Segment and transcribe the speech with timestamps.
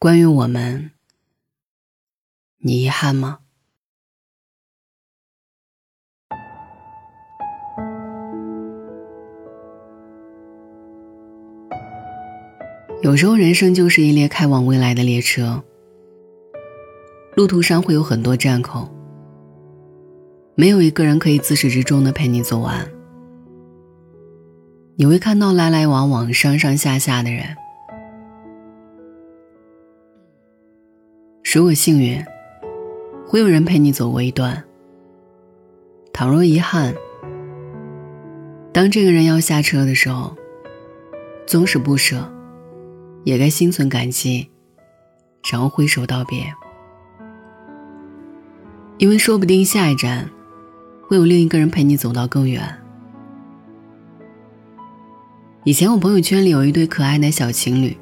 [0.00, 0.92] 关于我们，
[2.58, 3.40] 你遗憾吗？
[13.02, 15.64] 有时候，人生就是一列开往未来的列车，
[17.34, 18.88] 路途上会有很多站口，
[20.54, 22.88] 没有一个人可以自始至终的陪你走完。
[24.94, 27.56] 你会看到来来往往、上上下下的人。
[31.50, 32.22] 如果幸运，
[33.26, 34.54] 会有人陪你走过一段；
[36.12, 36.94] 倘若遗憾，
[38.70, 40.36] 当这个人要下车的时候，
[41.46, 42.30] 纵使不舍，
[43.24, 44.50] 也该心存感激，
[45.50, 46.52] 然后挥手道别。
[48.98, 50.28] 因为说不定下一站，
[51.08, 52.62] 会有另一个人陪你走到更远。
[55.64, 57.96] 以前我朋友圈里有一对可爱的小情侣，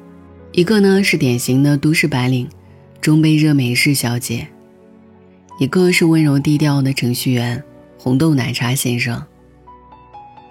[0.51, 2.45] 一个呢是典型的都市白领。
[3.01, 4.47] 中杯热美式小姐，
[5.59, 7.63] 一个是温柔低调的程序员，
[7.97, 9.23] 红豆奶茶先生。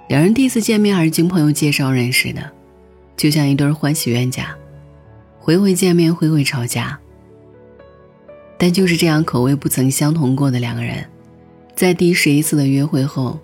[0.08, 2.52] 两人第一次见面还是经朋友介绍认识的，
[3.16, 4.56] 就像一对欢喜冤家，
[5.38, 6.98] 回回见面，回回吵架。
[8.56, 11.04] 但就是这样口味不曾相同过的两个人，
[11.74, 13.38] 在第十一次的约会后，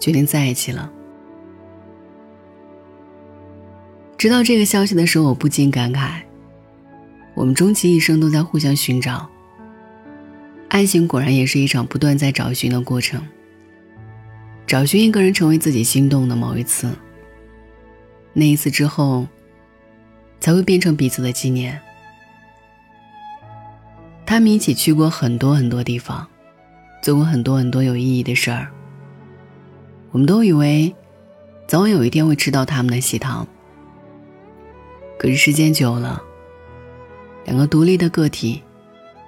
[0.00, 0.90] 决定在一起了。
[4.16, 6.22] 知道这个消息的时候，我不禁感慨。
[7.34, 9.28] 我们终其一生都在互相寻找。
[10.68, 13.24] 爱情果然也是一场不断在找寻的过程。
[14.66, 16.90] 找寻一个人成为自己心动的某一次，
[18.32, 19.26] 那一次之后，
[20.40, 21.80] 才会变成彼此的纪念。
[24.24, 26.26] 他们一起去过很多很多地方，
[27.02, 28.68] 做过很多很多有意义的事儿。
[30.10, 30.94] 我们都以为，
[31.68, 33.46] 早晚有一天会吃到他们的喜糖。
[35.18, 36.22] 可是时间久了。
[37.44, 38.62] 两个独立的个体，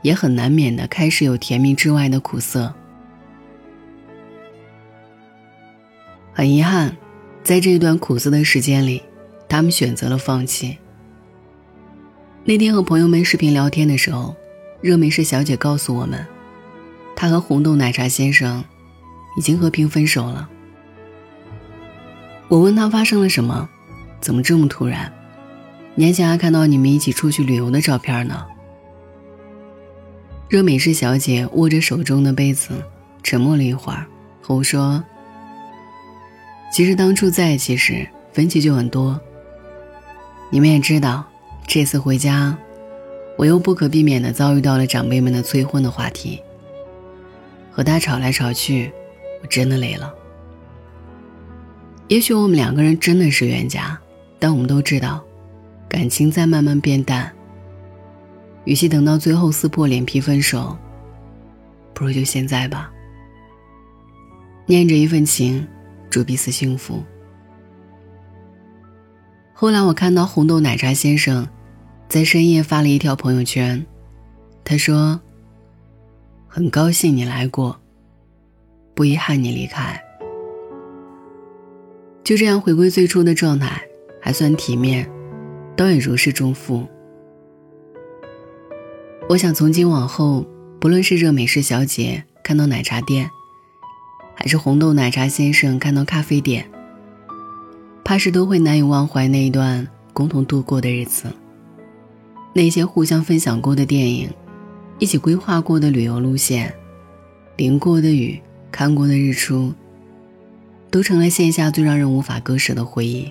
[0.02, 2.72] 也很难免的开始有甜蜜之外的苦涩。
[6.32, 6.96] 很遗憾，
[7.42, 9.02] 在这一段苦涩的时间里，
[9.48, 10.76] 他们选择了放弃。
[12.44, 14.36] 那天和朋友们视频聊天的时候，
[14.80, 16.24] 热美式小姐告诉我们，
[17.16, 18.62] 她和红豆奶茶先生
[19.36, 20.48] 已经和平分手了。
[22.48, 23.68] 我问她发生了什么，
[24.20, 25.12] 怎么这么突然？
[25.98, 28.46] 年前还看到你们一起出去旅游的照片呢。
[30.46, 32.84] 热美式小姐握着手中的杯子，
[33.22, 34.06] 沉默了一会儿，
[34.42, 35.02] 和我说
[36.70, 39.18] ：“其实当初在一起时分歧就很多。
[40.50, 41.24] 你们也知道，
[41.66, 42.56] 这次回家，
[43.38, 46.42] 我又不可避免的遭遇到了长辈们的催婚的话题。
[47.72, 48.92] 和他吵来吵去，
[49.42, 50.14] 我真的累了。
[52.08, 53.98] 也许我们两个人真的是冤家，
[54.38, 55.24] 但我们都知道。”
[55.96, 57.32] 感情在慢慢变淡，
[58.66, 60.76] 与其等到最后撕破脸皮分手，
[61.94, 62.92] 不如就现在吧。
[64.66, 65.66] 念着一份情，
[66.10, 67.02] 祝彼此幸福。
[69.54, 71.48] 后来我看到红豆奶茶先生，
[72.10, 73.82] 在深夜发了一条朋友圈，
[74.64, 75.18] 他说
[76.46, 77.80] ：“很高兴你来过，
[78.94, 79.98] 不遗憾你离开。”
[82.22, 83.80] 就这样回归最初的状态，
[84.20, 85.10] 还算体面。
[85.76, 86.86] 倒也如释重负。
[89.28, 90.46] 我想从今往后，
[90.80, 93.28] 不论是热美式小姐看到奶茶店，
[94.34, 96.70] 还是红豆奶茶先生看到咖啡店，
[98.04, 101.26] 怕是都会难以忘怀那一段共同度过的日子。
[102.54, 104.30] 那些互相分享过的电影，
[104.98, 106.72] 一起规划过的旅游路线，
[107.56, 108.40] 淋过的雨，
[108.72, 109.74] 看过的日出，
[110.90, 113.30] 都成了线下最让人无法割舍的回忆。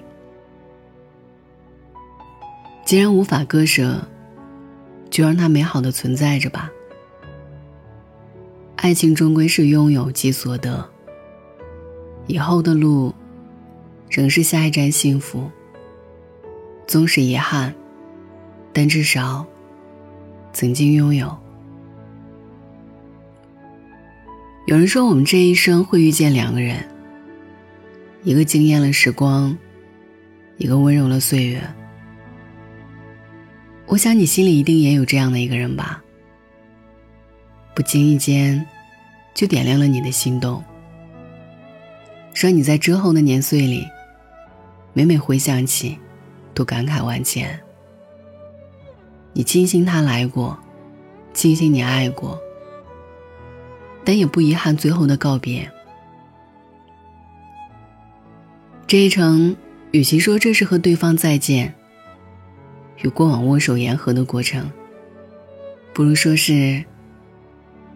[2.86, 4.08] 既然无法割舍，
[5.10, 6.72] 就让它美好的存在着吧。
[8.76, 10.88] 爱情终归是拥有即所得，
[12.28, 13.12] 以后的路，
[14.08, 15.50] 仍是下一站幸福。
[16.86, 17.74] 纵使遗憾，
[18.72, 19.44] 但至少
[20.54, 21.36] 曾经拥有。
[24.68, 26.88] 有人说，我们这一生会遇见两个人，
[28.22, 29.58] 一个惊艳了时光，
[30.58, 31.60] 一个温柔了岁月。
[33.88, 36.04] 我想你心里一定也有这样的一个人吧，
[37.76, 38.66] 不经意间，
[39.34, 40.64] 就点亮了你的心动，
[42.34, 43.86] 让你在之后的年岁里，
[44.94, 45.98] 每每回想起，
[46.54, 47.58] 都感慨万千。
[49.34, 50.58] 你庆幸他来过，
[51.34, 52.40] 庆幸你爱过，
[54.04, 55.72] 但也不遗憾最后的告别。
[58.88, 59.56] 这一程，
[59.92, 61.74] 与其说这是和对方再见。
[63.02, 64.72] 与过往握手言和的过程，
[65.94, 66.84] 不如说是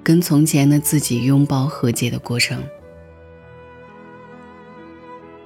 [0.03, 2.61] 跟从前的自己拥抱和解的过程。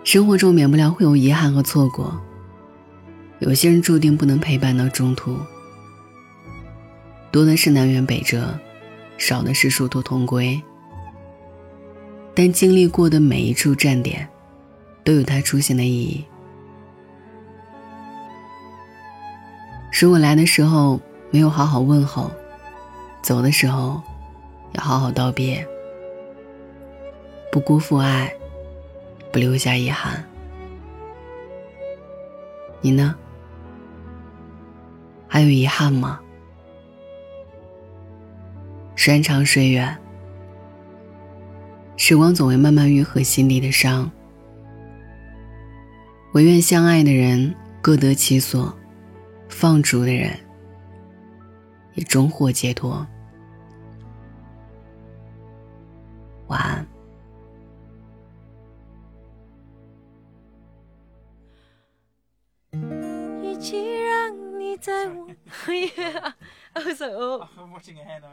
[0.03, 2.19] 生活中免不了会有遗憾和错过，
[3.39, 5.37] 有些人注定不能陪伴到中途，
[7.31, 8.59] 多的是南辕北辙，
[9.17, 10.61] 少的是殊途同归。
[12.35, 14.27] 但经历过的每一处站点，
[15.03, 16.25] 都有它出现的意义。
[20.01, 20.99] 如果来的时候
[21.29, 22.29] 没有好好问候，
[23.21, 24.01] 走的时候
[24.73, 25.65] 要好好道别，
[27.51, 28.33] 不辜负爱，
[29.31, 30.21] 不留下遗憾。
[32.81, 33.15] 你呢？
[35.27, 36.19] 还有遗憾吗？
[38.95, 39.97] 山长水远。
[41.95, 44.11] 时光总会慢慢愈合心里的伤，
[46.33, 48.75] 唯愿相爱的人各得其所，
[49.63, 50.37] 放逐的人
[51.93, 53.07] 也终获解脱。
[56.47, 56.85] 晚安。
[63.41, 65.29] 与其让你在我
[65.67, 66.33] ，Yeah,
[66.73, 67.47] I was like, oh.
[67.57, 68.23] I'm watching ahead.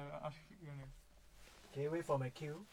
[1.72, 2.66] Can you wait for my cue?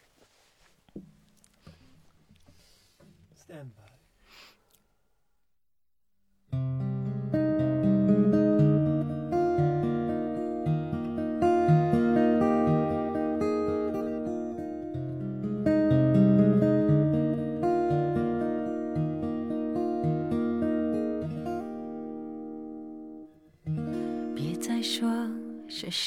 [3.36, 3.69] Stand
[6.51, 6.87] by.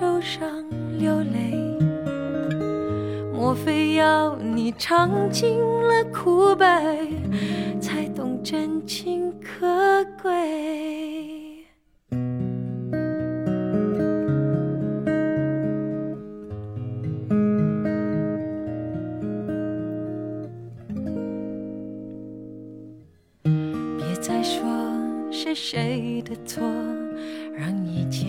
[0.00, 0.64] 受伤
[0.98, 1.52] 流泪。
[3.34, 6.64] 莫非要你尝尽了苦悲，
[7.78, 11.66] 才懂真情可贵？
[23.42, 24.62] 别再说
[25.30, 26.62] 是谁的错，
[27.54, 28.28] 让一切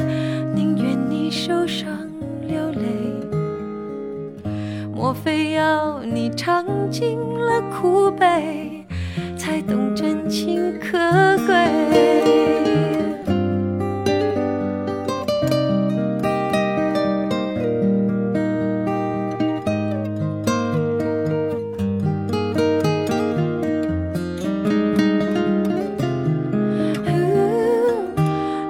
[5.01, 8.85] 莫非要你尝尽了苦悲？
[9.35, 10.95] 才懂真情可
[11.47, 11.55] 贵。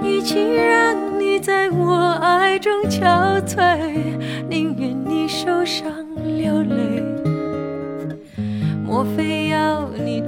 [0.02, 6.01] 与其让你在我爱中憔悴，宁愿你受伤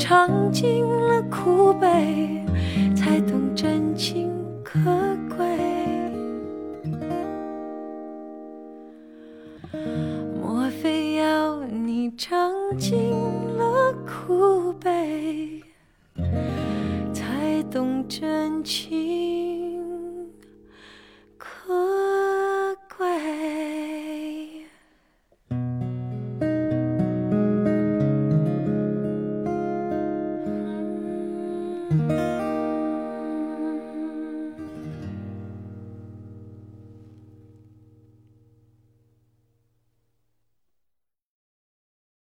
[0.09, 0.42] 要